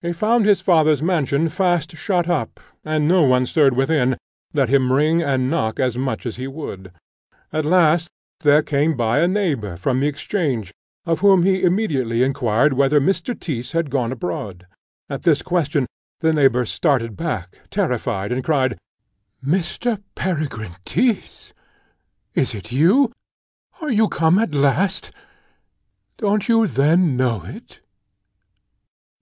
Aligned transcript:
He 0.00 0.12
found 0.12 0.46
his 0.46 0.60
father's 0.60 1.02
mansion 1.02 1.48
fast 1.48 1.96
shut 1.96 2.28
up 2.28 2.60
and 2.84 3.08
no 3.08 3.24
one 3.24 3.46
stirred 3.46 3.74
within, 3.74 4.16
let 4.54 4.68
him 4.68 4.92
ring 4.92 5.22
and 5.22 5.50
knock 5.50 5.80
as 5.80 5.98
much 5.98 6.24
as 6.24 6.36
he 6.36 6.46
would. 6.46 6.92
At 7.52 7.64
last 7.64 8.06
there 8.44 8.62
came 8.62 8.96
by 8.96 9.18
a 9.18 9.26
neighbour 9.26 9.76
from 9.76 10.08
'Change, 10.08 10.72
of 11.04 11.18
whom 11.18 11.42
he 11.42 11.64
immediately 11.64 12.22
inquired 12.22 12.74
whether 12.74 13.00
Mr. 13.00 13.36
Tyss 13.36 13.72
had 13.72 13.90
gone 13.90 14.12
abroad? 14.12 14.68
At 15.10 15.24
this 15.24 15.42
question 15.42 15.86
the 16.20 16.32
neighbour 16.32 16.64
started 16.64 17.16
back, 17.16 17.58
terrified, 17.68 18.30
and 18.30 18.44
cried, 18.44 18.78
"Mr. 19.44 20.00
Peregrine 20.14 20.76
Tyss! 20.84 21.52
Is 22.34 22.54
it 22.54 22.70
you? 22.70 23.10
Are 23.80 23.90
you 23.90 24.06
come 24.06 24.38
at 24.38 24.54
last? 24.54 25.10
Don't 26.18 26.48
you 26.48 26.68
then 26.68 27.16
know 27.16 27.42
it?" 27.44 27.80